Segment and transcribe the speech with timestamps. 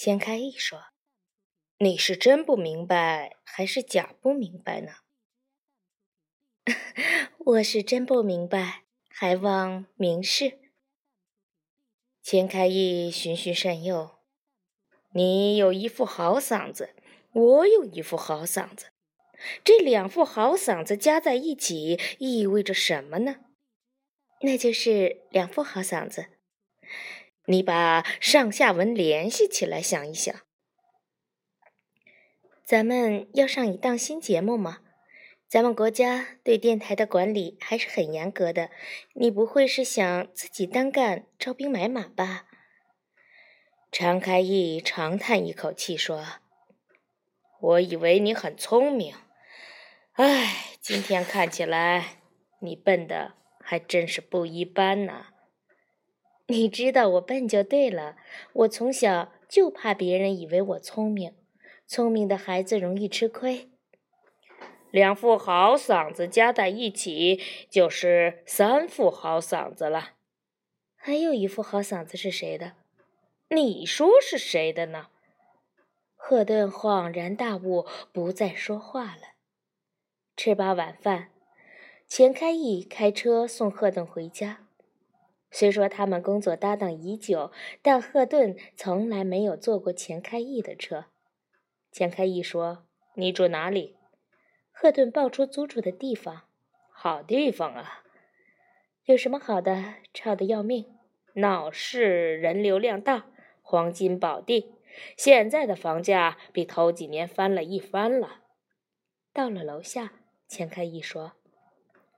[0.00, 0.78] 钱开义说
[1.78, 4.92] ：“你是真不明白，还是假不明白呢？”
[7.46, 10.60] 我是真不明白，还望明示。
[12.22, 14.20] 钱开义循循善诱
[15.14, 16.94] ：“你有一副好嗓子，
[17.32, 18.92] 我有一副好嗓子，
[19.64, 23.40] 这两副好嗓子加在一起，意味着什么呢？
[24.42, 26.26] 那就是两副好嗓子。”
[27.50, 30.34] 你把上下文联系起来想一想。
[32.62, 34.80] 咱们要上一档新节目吗？
[35.48, 38.68] 咱们国家对电台的管理还是很严格的。
[39.14, 42.44] 你不会是想自己单干、招兵买马吧？
[43.90, 46.26] 常开义长叹一口气说
[47.60, 49.14] ：“我以为你很聪明，
[50.12, 52.20] 唉，今天看起来
[52.60, 55.28] 你笨的还真是不一般呢。”
[56.50, 58.16] 你知道我笨就对了。
[58.54, 61.34] 我从小就怕别人以为我聪明，
[61.86, 63.68] 聪明的孩子容易吃亏。
[64.90, 70.12] 两副好嗓子加在一起就是三副好嗓子了。
[70.96, 72.72] 还有一副好嗓子是谁的？
[73.50, 75.08] 你说是谁的呢？
[76.16, 79.34] 赫顿恍然大悟，不再说话了。
[80.34, 81.28] 吃罢晚饭，
[82.06, 84.67] 钱开义开车送赫顿回家。
[85.50, 87.50] 虽说他们工作搭档已久，
[87.82, 91.06] 但赫顿从来没有坐过钱开义的车。
[91.90, 93.96] 钱开义说：“你住哪里？”
[94.70, 96.42] 赫顿报出租住的地方。
[96.90, 98.04] 好地方啊！
[99.04, 99.94] 有什么好的？
[100.12, 100.86] 吵得要命。
[101.34, 103.26] 闹市，人流量大，
[103.62, 104.74] 黄金宝地。
[105.16, 108.42] 现在的房价比头几年翻了一番了。
[109.32, 110.12] 到了楼下，
[110.48, 111.32] 钱开义说：“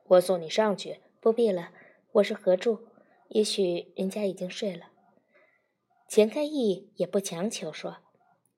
[0.09, 1.73] 我送你上去。”不必了，
[2.13, 2.90] 我是合住。
[3.31, 4.87] 也许人家已经睡了。
[6.09, 7.99] 钱开义也不强求，说：“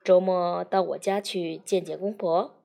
[0.02, 2.58] 周末到我家去见见公婆，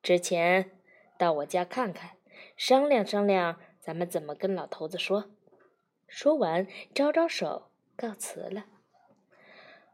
[0.00, 0.70] 之前
[1.18, 2.12] 到我家看看，
[2.56, 5.32] 商量商量，咱们怎么跟老头子说。”
[6.06, 8.66] 说完，招招手告辞了。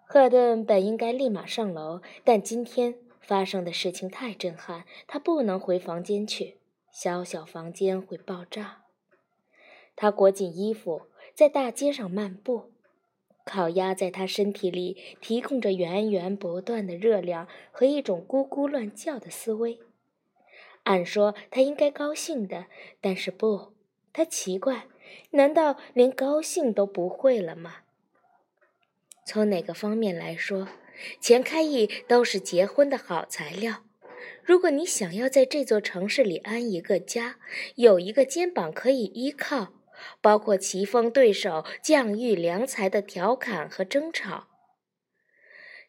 [0.05, 6.61] 赫顿本应该立马上楼，但今天发生的事情太震撼，他不能回房间去，
[6.93, 8.83] 小小房间会爆炸。
[9.97, 11.07] 他裹紧衣服。
[11.37, 12.73] 在大街上漫步，
[13.45, 19.79] 烤鸭在他身体里提供着源源不断的热量和一种咕咕乱叫的思维。
[20.85, 22.69] 按说他应该高兴的，
[23.03, 23.75] 但是不，
[24.15, 24.87] 他奇怪，
[25.33, 27.81] 难道连高兴都不会了吗？
[29.27, 30.69] 从哪个方面来说，
[31.21, 33.85] 钱开义都是结婚的好材料。
[34.43, 37.37] 如果你想要在这座城市里安一个家，
[37.75, 39.75] 有一个肩膀可以依靠。
[40.21, 44.49] 包括棋逢对手、将遇良才的调侃和争吵，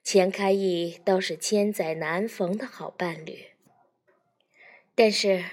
[0.03, 3.47] 钱开义都是千载难逢的好伴侣。
[4.95, 5.45] 但是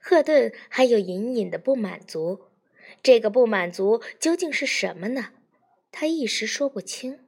[0.00, 2.48] 赫顿还有隐隐的不满足，
[3.02, 5.30] 这个不满足究竟是什么呢？
[5.90, 7.26] 他一时说不清。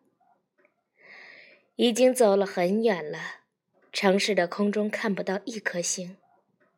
[1.77, 3.41] 已经走了很远了，
[3.93, 6.19] 城市的空中看不到一颗星。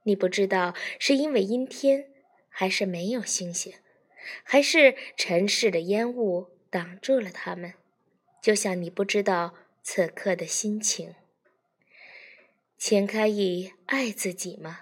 [0.05, 2.11] 你不知道是因为阴天，
[2.49, 3.75] 还是没有星星。
[4.43, 7.75] 还是尘世的烟雾挡住了他们，
[8.43, 11.15] 就像你不知道此刻的心情。
[12.79, 14.81] 钱开义爱自己吗？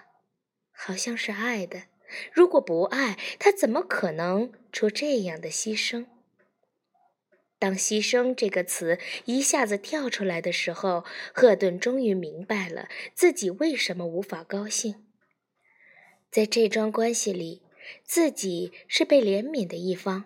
[0.71, 1.83] 好像是爱的。
[2.31, 6.05] 如果不爱，他怎么可能出这样的牺牲？
[7.57, 15.07] 当“牺牲”这个词一下子跳出来的时候，赫顿终于明白了自己为什么无法高兴。
[16.29, 17.62] 在这桩关系里。
[18.03, 20.25] 自己是被怜悯的一方，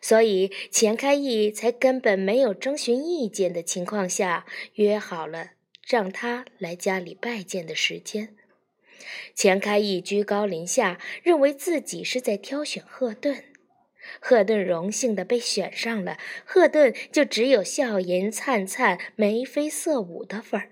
[0.00, 5.50] 所以钱开义才根本没有征询意见的情况下约好了
[5.86, 8.36] 让他来家里拜见的时间。
[9.34, 13.44] 钱开义居高临下，认为自己是在挑选赫顿，
[14.20, 20.70] 赫顿荣幸的被选上了，赫顿就只有笑颜灿灿、眉飞色舞的份儿。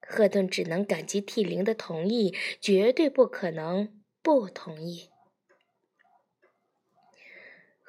[0.00, 5.08] 赫顿只能感激涕零的同意，绝对不可能不同意。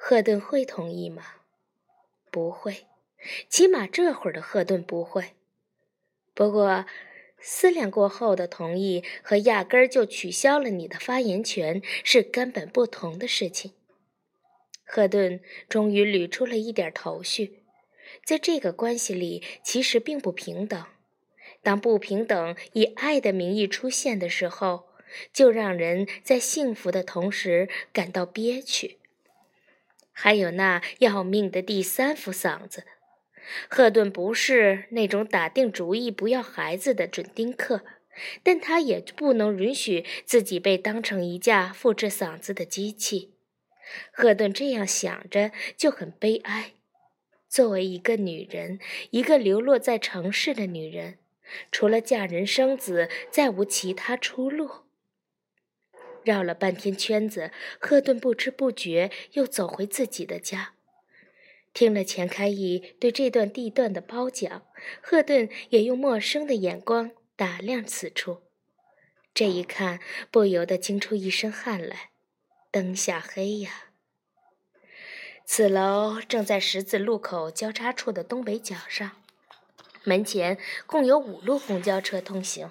[0.06, 1.24] 赫顿会同意吗？
[2.30, 2.84] 不会，
[3.48, 5.30] 起码这会儿的赫顿不会。
[6.34, 6.84] 不过，
[7.40, 13.72] 思量过后的同意和压根儿就取消了你的发言权是根本不同的事情。
[14.84, 15.40] 赫顿
[15.70, 17.62] 终于捋出了一点头绪，
[18.26, 20.84] 在这个关系里，其实并不平等。
[21.62, 24.84] 当不平等以爱的名义出现的时候，
[25.32, 28.98] 就让人在幸福的同时感到憋屈。
[30.16, 32.84] 还有那要命的第三副嗓子，
[33.68, 37.82] 赫顿不是那种打定主意不要孩子的准丁克，
[38.42, 43.34] 但他也不能允许自己被当成一架复制嗓子的机器。
[44.12, 46.70] 赫顿这样想着就很悲哀。
[47.48, 48.78] 作为一个女人，
[49.10, 51.18] 一个流落在城市的女人，
[51.70, 54.83] 除了嫁人生子，再无其他出路。
[56.24, 60.72] 绕了半天圈子，赫顿不知不觉又走回自己的家。
[61.72, 64.62] 听了钱开义对这段地段的褒奖，
[65.02, 68.42] 赫顿也用陌生的眼光打量此处。
[69.34, 69.98] 这一看，
[70.30, 72.10] 不由得惊出一身汗来。
[72.70, 73.90] 灯下黑呀！
[75.44, 79.22] 此楼正在十字路口交叉处的东北角上，
[80.04, 82.70] 门前共有五路公交车通行。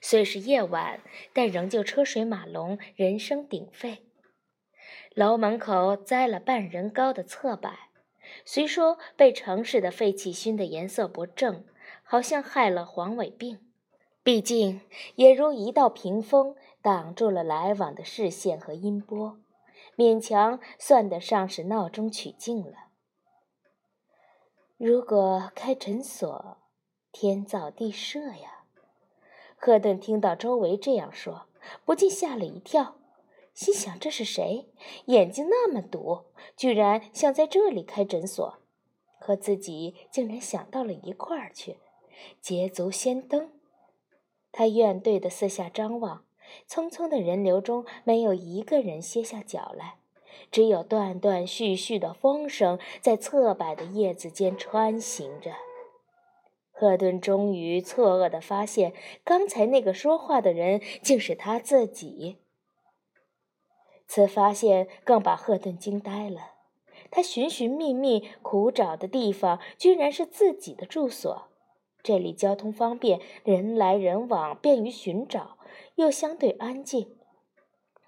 [0.00, 1.00] 虽是夜晚，
[1.32, 4.02] 但仍旧车水马龙，人声鼎沸。
[5.14, 7.70] 楼门口栽了半人高的侧柏。
[8.44, 11.64] 虽说被城市的废气熏得颜色不正，
[12.02, 13.58] 好像害了黄尾病，
[14.22, 14.80] 毕竟
[15.16, 19.38] 也如一道屏风挡住了来往的视线和音波，
[19.96, 22.88] 勉强算得上是闹中取静了。
[24.78, 26.58] 如果开诊所，
[27.10, 28.51] 天造地设呀！
[29.64, 31.46] 赫顿听到周围这样说，
[31.84, 32.96] 不禁吓了一跳。
[33.54, 34.66] 心想：这是谁？
[35.04, 36.22] 眼睛那么毒，
[36.56, 38.58] 居然想在这里开诊所，
[39.20, 41.76] 和自己竟然想到了一块儿去，
[42.40, 43.52] 捷足先登。
[44.50, 46.24] 他怨怼地四下张望，
[46.68, 49.94] 匆匆的人流中没有一个人歇下脚来，
[50.50, 55.52] 只有断断续续的风声在侧柏的叶子间穿行着。
[56.72, 58.92] 赫顿终于错愕地发现，
[59.22, 62.38] 刚才那个说话的人竟是他自己。
[64.08, 66.52] 此发现更把赫顿惊呆了。
[67.10, 71.48] 他寻寻觅觅、苦找的地方，居然是自己的住所。
[72.02, 75.58] 这里交通方便，人来人往，便于寻找，
[75.94, 77.16] 又相对安静。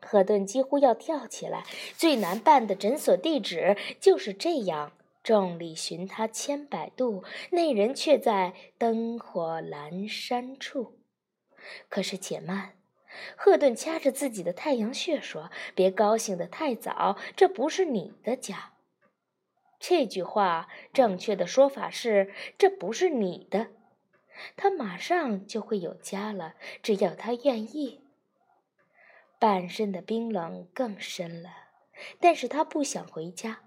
[0.01, 1.65] 赫顿几乎要跳起来。
[1.97, 4.93] 最难办的诊所地址就是这样，
[5.25, 11.01] 众里寻他千百度，那人却在灯火阑珊处。
[11.89, 12.75] 可是且慢。
[13.37, 18.75] 赫顿掐着自己的太阳穴说：“别高兴得太早，这不是你的家。”
[19.79, 23.69] 这句话正确的说法是：“这不是你的。”
[24.57, 28.01] 他马上就会有家了，只要他愿意。
[29.39, 31.51] 半身的冰冷更深了，
[32.19, 33.64] 但是他不想回家。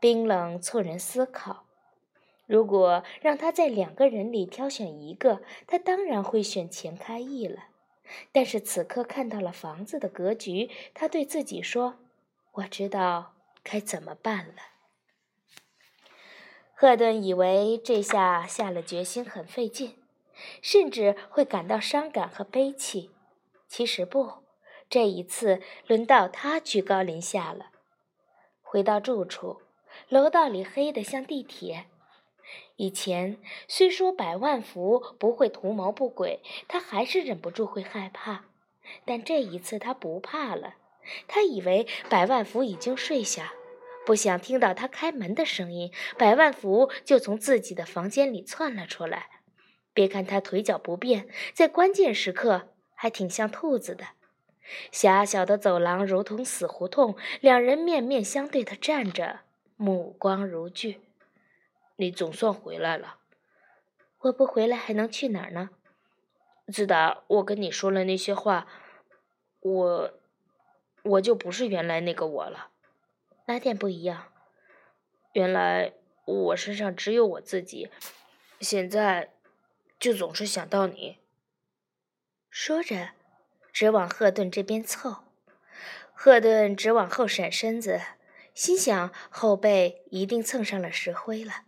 [0.00, 1.66] 冰冷促人思考：
[2.46, 7.64] 如果让他在两个人里挑选一个，他当然会选钱开义了。
[8.32, 11.98] 但是此刻看到了房子的格局，他对自己说
[12.54, 14.54] ：“我知道该怎么办了。”
[16.74, 20.02] 赫顿以为这下下了决心很费劲，
[20.62, 23.10] 甚至会感到伤感和悲戚。
[23.68, 24.42] 其实不，
[24.88, 27.66] 这一次轮到他居高临下了。
[28.62, 29.60] 回到住处，
[30.08, 31.86] 楼道里黑得像地铁。
[32.76, 33.36] 以前
[33.68, 38.44] 虽说百万福不会图谋不轨，他还是忍不住会害怕。
[39.04, 40.74] 但这一次他不怕了。
[41.28, 43.52] 他以为百万福已经睡下，
[44.04, 49.28] 不想听到他开门的声音，百万福就从自己的房间里窜了出来。
[49.92, 54.08] 别看他腿脚不便，在关键时刻还挺像兔子的。
[54.92, 59.40] 狭小的走廊如同死胡同，两人面面相对的站着，
[59.80, 61.00] 目光如炬。
[61.96, 63.16] 你总算回来了，
[64.18, 65.70] 我不回来还能去哪儿呢？
[66.70, 68.66] 自打我跟你说了那些话，
[69.60, 70.12] 我
[71.02, 72.68] 我就不是原来那个我了。
[73.46, 74.30] 哪点不一样？
[75.32, 75.94] 原来
[76.26, 77.90] 我身上只有我自己，
[78.60, 79.32] 现在
[79.98, 81.16] 就总是想到你。
[82.50, 83.12] 说着，
[83.72, 85.24] 直往赫顿这边凑。
[86.12, 87.98] 赫顿直往后闪身子，
[88.60, 91.62] 心想后背一定蹭上了石灰了。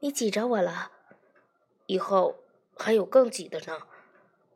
[0.00, 0.90] 你挤着我了，
[1.86, 2.44] 以后
[2.76, 3.78] 还有更挤的呢。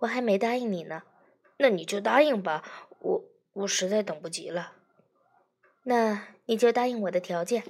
[0.00, 1.04] 我还没答应你呢，
[1.56, 2.62] 那你就答应吧。
[2.98, 3.24] 我
[3.54, 4.74] 我实在等不及了。
[5.84, 7.64] 那你就答应我的条件。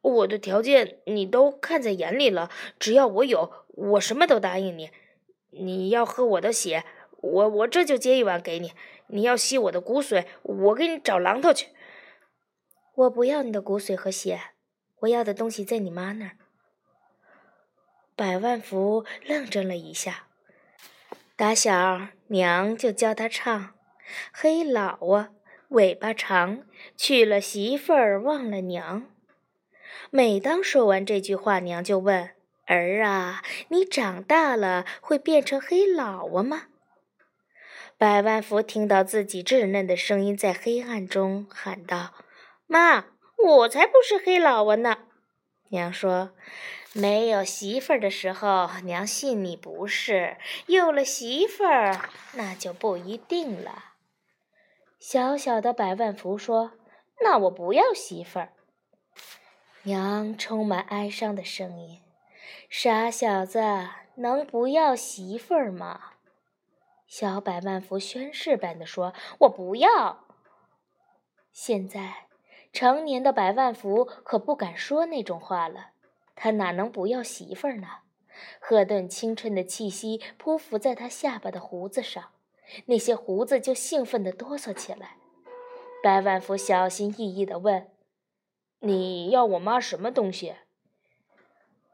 [0.00, 4.92] 我的条件你都看在眼里了，只要我有，我什么都答应你。
[5.50, 6.84] 你要喝我的血，
[7.16, 8.72] 我我这就接一碗给你。
[9.08, 11.66] 你要吸我的骨髓，我给你找榔头去。
[12.94, 14.40] 我不要你的骨髓和血，
[15.00, 16.36] 我要的东西在你妈那儿。
[18.14, 20.26] 百万福愣怔了一下，
[21.36, 23.74] 打小娘就教他唱
[24.32, 25.30] ：“黑老啊，
[25.68, 26.64] 尾巴长，
[26.96, 29.06] 娶了媳妇儿忘了娘。”
[30.10, 32.30] 每当说完这句话，娘就问
[32.66, 36.66] ：“儿啊，你长大了会变成黑老啊吗？”
[37.96, 42.14] 百万福听到自己稚嫩的声音在黑暗中喊道
[42.70, 44.98] ：“妈，我才不是黑老蛙呢！”
[45.70, 46.30] 娘说
[46.94, 50.36] ：“没有媳妇儿的时候，娘信你不是；
[50.66, 53.86] 有了媳妇儿，那就不一定了。”
[55.00, 56.74] 小小的百万福说
[57.22, 58.52] ：“那我不要媳妇儿。”
[59.82, 62.02] 娘充满哀伤的声音
[62.70, 63.60] ：“傻小子，
[64.14, 66.12] 能不要媳妇儿吗？”
[67.08, 70.24] 小百万福宣誓般的说：“我不要。”
[71.52, 72.26] 现在，
[72.72, 75.90] 成年的百万福可不敢说那种话了。
[76.34, 77.88] 他哪能不要媳妇儿呢？
[78.60, 82.30] 赫顿青春的气息扑伏在他下巴的胡子上，
[82.86, 85.16] 那些胡子就兴奋地哆嗦起来。
[86.02, 87.90] 百万福小心翼翼地问
[88.80, 90.56] ：“你要我妈什么东西？”“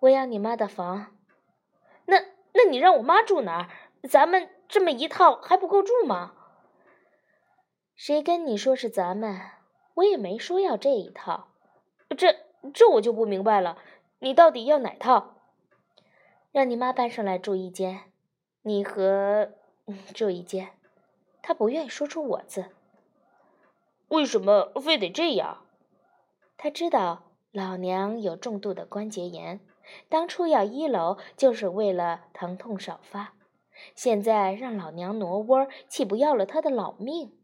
[0.00, 1.16] 我要你妈的房。
[2.06, 2.18] ”“那……
[2.52, 3.68] 那你让我妈住哪儿？
[4.09, 6.33] 咱们……”这么一套还不够住吗？
[7.95, 9.40] 谁跟你说是咱们？
[9.97, 11.49] 我也没说要这一套。
[12.17, 12.37] 这
[12.73, 13.76] 这我就不明白了，
[14.21, 15.35] 你到底要哪套？
[16.53, 18.00] 让你妈搬上来住一间，
[18.62, 19.50] 你和
[20.15, 20.71] 住一间。
[21.43, 22.67] 他不愿意说出我字。
[24.09, 25.65] 为什么非得这样？
[26.57, 29.61] 他知道老娘有重度的关节炎，
[30.09, 33.35] 当初要一楼就是为了疼痛少发。
[33.95, 37.37] 现在让老娘挪窝，岂不要了他的老命？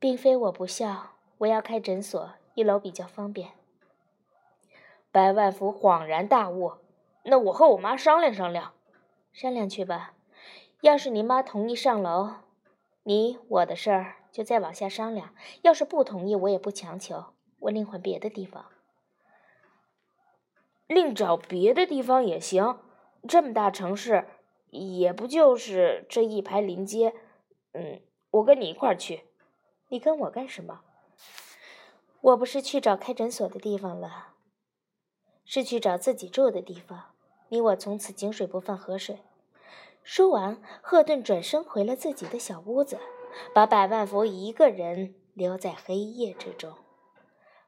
[0.00, 3.50] 并非我不孝，我要开诊所，一楼比较方便。
[5.12, 6.72] 白万福恍然大悟，
[7.24, 8.72] 那我和我妈商量商量，
[9.30, 10.14] 商量去吧。
[10.80, 12.30] 要是你妈同意上楼，
[13.02, 18.64] 你我的事儿就再往下商量；要是不同意，我也不强求，我另换别的地方，
[20.86, 22.78] 另找别的地方也行。
[23.28, 24.26] 这么大城市，
[24.70, 27.12] 也不就是这一排临街。
[27.72, 29.24] 嗯，我跟你一块儿去。
[29.92, 30.82] 你跟我干什么？
[32.20, 34.34] 我不是去找开诊所的地方了，
[35.44, 37.06] 是去找自己住的地方。
[37.48, 39.18] 你我从此井水不犯河水。
[40.04, 43.00] 说完，赫顿转身回了自己的小屋子，
[43.52, 46.72] 把百万福一个人留在黑夜之中。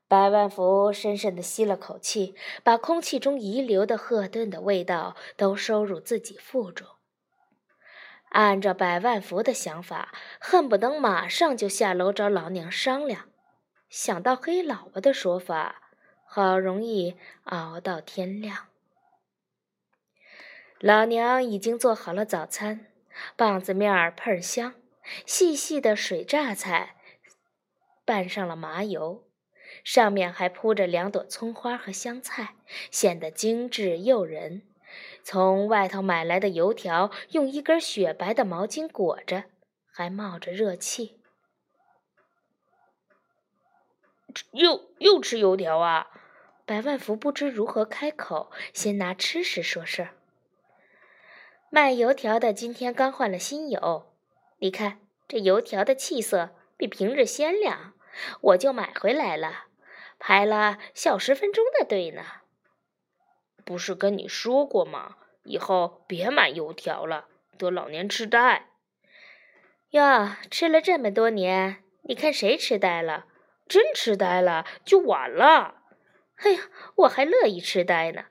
[0.06, 6.86] 百万福深深地吸了口气，把空气中遗留的赫顿的味道都收入自己腹中。
[8.32, 13.28] 按照百万福的想法，恨不得马上就下楼找老娘商量。
[13.88, 15.82] 想到黑老婆的说法，
[16.24, 18.68] 好容易熬到天亮。
[20.80, 22.86] 老娘已经做好了早餐：
[23.36, 24.74] 棒子面儿喷香，
[25.26, 26.96] 细细的水榨菜，
[28.04, 29.28] 拌上了麻油。
[29.84, 32.54] 上面还铺着两朵葱花和香菜，
[32.90, 34.62] 显得精致诱人。
[35.24, 39.44] 从外头买来的油条用一根雪白的毛巾裹着，
[39.90, 41.20] 还冒着热气。
[44.52, 46.08] 又又吃油条啊！
[46.64, 50.14] 百万福不知如何开口，先拿吃食说事儿。
[51.70, 54.12] 卖油条的今天刚换了新油，
[54.58, 57.94] 你看这油条的气色比平日鲜亮。
[58.40, 59.66] 我就买回来了，
[60.18, 62.41] 排了小十分钟的队呢。
[63.64, 65.16] 不是跟你说过吗？
[65.44, 67.26] 以后别买油条了，
[67.58, 68.68] 得老年痴呆。
[69.90, 73.26] 哟，吃了这么多年，你看谁痴呆了？
[73.68, 75.82] 真痴呆了就晚了。
[76.36, 76.60] 哎呀，
[76.96, 78.24] 我还乐意痴呆呢。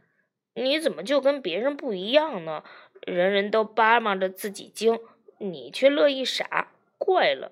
[0.54, 2.64] 你怎么就跟别人不一样呢？
[3.02, 5.00] 人人都巴望着自己精，
[5.40, 7.52] 你却乐意傻，怪了。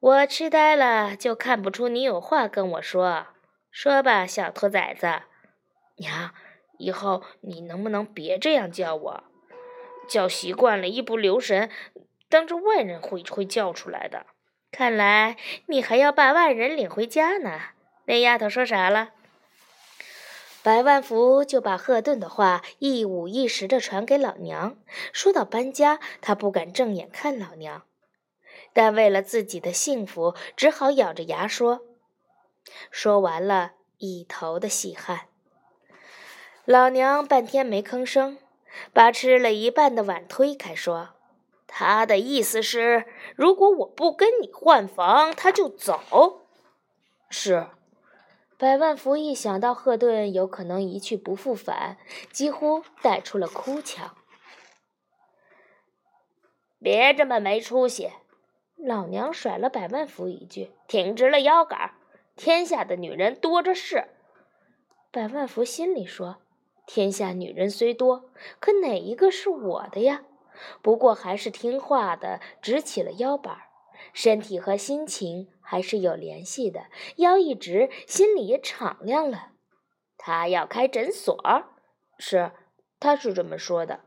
[0.00, 3.26] 我痴呆了，就看不出你有话跟我说。
[3.70, 5.22] 说吧，小兔崽子。
[5.96, 6.34] 娘，
[6.78, 9.24] 以后你能不能别这样叫我？
[10.08, 11.68] 叫习惯了，一不留神，
[12.28, 14.26] 当着外人会会叫出来的。
[14.70, 17.60] 看来你还要把外人领回家呢。
[18.04, 19.10] 那丫头说啥了？
[20.62, 24.76] 白万福就把赫顿的话一五一十的传给老娘。
[25.12, 27.84] 说到搬家，他不敢正眼看老娘。
[28.72, 31.82] 但为了自己的幸福，只好咬着牙说。
[32.90, 35.28] 说完了一头的细汗。
[36.66, 38.38] 老娘半天没吭声，
[38.92, 41.10] 把吃了一半的碗推开，说
[41.68, 43.06] ：“他的意思是，
[43.36, 46.48] 如果我不跟你换房，他就走。”
[47.30, 47.68] 是。
[48.58, 51.98] 百万福一想到赫顿有可能一去不复返，
[52.32, 54.16] 几乎带出了哭腔。
[56.80, 58.10] 别这么没出息！
[58.76, 61.92] 老娘甩了百万福一句，挺直了腰杆
[62.34, 64.08] 天下的女人多着是。
[65.12, 66.38] 百万福心里说
[66.86, 70.22] ：“天下女人虽多，可哪一个是我的呀？”
[70.80, 73.62] 不过还是听话的，直起了腰板儿
[74.14, 79.50] 身体和心情还是有联系的，腰一直，心里也敞亮了。
[80.16, 81.38] 他要开诊所，
[82.18, 82.52] 是，
[82.98, 84.00] 他是这么说的。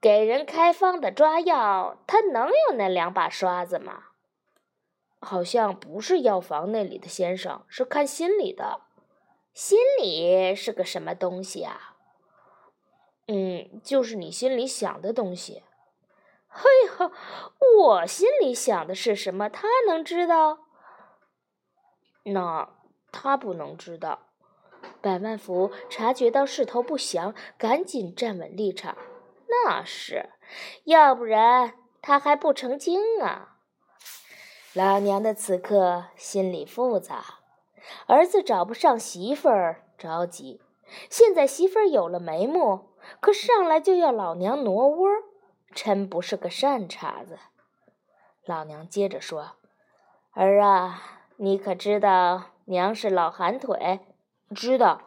[0.00, 4.06] 给人开方的抓药，他能有那两把刷子吗？
[5.20, 8.80] 好像不是药房那里的先生，是看心里的。
[9.54, 11.94] 心里是个什么东西啊？
[13.28, 15.62] 嗯，就是你心里想的东西。
[16.48, 17.12] 嘿呦，
[17.78, 19.48] 我心里想的是什么？
[19.48, 20.58] 他能知道？
[22.24, 22.68] 那
[23.12, 24.26] 他不能知道。
[25.00, 28.98] 百万福察觉到势头不祥，赶紧站稳立场。
[29.46, 30.30] 那是，
[30.82, 33.58] 要不然他还不成精啊！
[34.72, 37.38] 老娘的此刻心里复杂，
[38.06, 40.60] 儿子找不上媳妇儿着急，
[41.10, 45.08] 现在媳妇儿有了眉目，可上来就要老娘挪窝。
[45.74, 47.38] 真不是个善茬子。
[48.44, 49.56] 老娘接着说
[50.32, 51.02] ：“儿啊，
[51.36, 54.00] 你可知道娘是老寒腿？
[54.54, 55.00] 知道，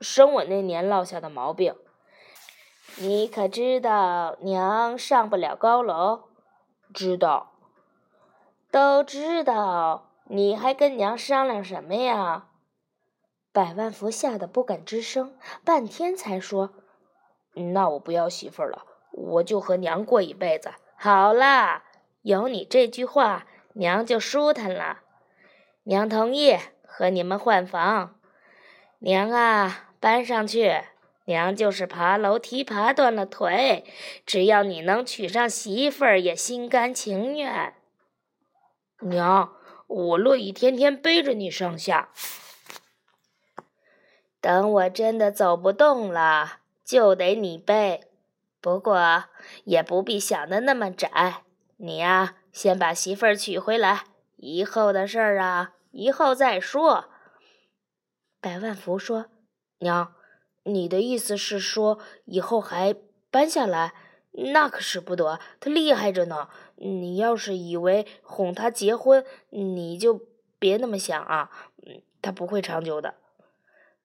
[0.00, 1.76] 生我那年落下的毛病。
[2.96, 6.28] 你可知道娘上不了高楼？
[6.94, 7.52] 知道，
[8.70, 10.13] 都知道。
[10.24, 12.48] 你还跟娘商量什么呀？”
[13.52, 16.74] 百万福吓得不敢吱声，半天才说
[17.72, 21.84] ：“那我不要媳妇了。”我就和娘过一辈子，好啦，
[22.22, 25.02] 有你这句话，娘就舒坦了。
[25.84, 28.18] 娘同意和你们换房。
[28.98, 30.82] 娘啊，搬上去，
[31.26, 33.84] 娘就是爬楼梯爬断了腿，
[34.26, 37.72] 只要你能娶上媳妇儿，也心甘情愿。
[38.98, 39.52] 娘，
[39.86, 42.10] 我乐意天天背着你上下。
[44.40, 48.08] 等我真的走不动了，就得你背。
[48.60, 49.24] 不过
[49.64, 51.42] 也不必想的那么窄，
[51.76, 54.04] 你呀，先把媳妇儿娶回来，
[54.36, 57.10] 以后的事儿啊，以后再说。
[58.40, 59.26] 百万福说
[59.80, 60.14] ：“娘，
[60.64, 62.94] 你的意思是说以后还
[63.30, 63.94] 搬下来？
[64.52, 66.48] 那可使不得，他厉害着呢。
[66.76, 70.20] 你要是以为哄他结婚，你就
[70.58, 71.50] 别那么想啊，
[72.22, 73.14] 他不会长久的。”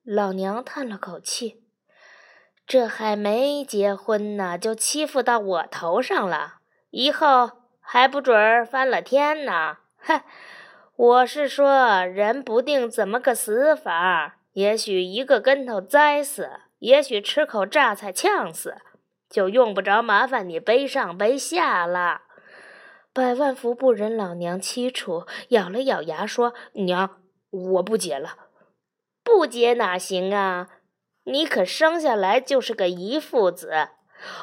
[0.04, 1.64] 老娘叹了口气。
[2.66, 6.60] 这还没结婚呢，就欺负到我头上了，
[6.92, 9.78] 以后还不准儿翻了天呢！
[9.98, 10.22] 哼，
[10.96, 18.78] 我是说，人不定怎么个死法，也许一个跟头栽死，也许吃口榨菜呛死，
[19.28, 22.22] 就用不着麻烦你背上背下了。
[23.14, 28.38] 百万福不忍老娘凄楚，咬了咬牙说：“娘，我不结了，
[29.24, 30.70] 不结哪行啊？”
[31.26, 33.90] 你可生下来就是个遗腹子，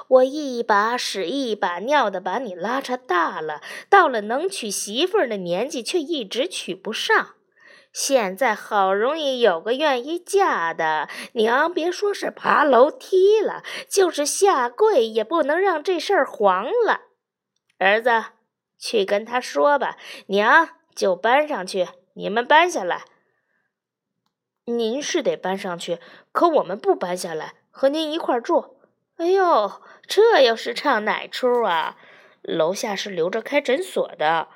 [0.08, 7.34] 我一把屎一把尿的把你拉扯大了，到了能娶媳妇儿的年纪，却一直娶不上。
[7.92, 17.00] 现在好容易有个愿意嫁的，娘别说是爬楼梯了，就是下跪也不能让这事儿黄了。
[17.78, 18.10] 儿子，
[18.78, 23.04] 去跟他说吧，娘就搬上去，你们搬下来。
[24.64, 25.98] 您是得搬上去，
[26.32, 28.76] 可我们不搬下来，和您一块住。
[29.16, 31.96] 哎呦，这又是唱哪出啊？
[32.42, 34.48] 楼下是留着开诊所的，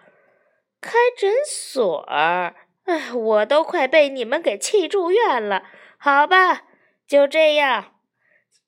[0.80, 2.00] 开诊所？
[2.08, 2.54] 哎，
[3.14, 5.62] 我都快被你们给气住院了。
[5.96, 6.64] 好吧，
[7.06, 7.94] 就这样，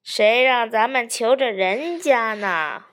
[0.02, 2.84] 谁让咱们求着人家呢？